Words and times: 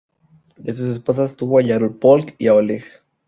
De 0.57 0.73
sus 0.73 0.89
esposas 0.89 1.35
tuvo 1.35 1.59
a 1.59 1.61
Yaropolk 1.61 2.33
y 2.39 2.47
a 2.47 2.55
Oleg. 2.55 2.83